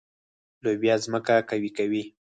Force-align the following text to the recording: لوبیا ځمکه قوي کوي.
لوبیا 0.63 0.95
ځمکه 1.03 1.35
قوي 1.49 1.71
کوي. 1.77 2.03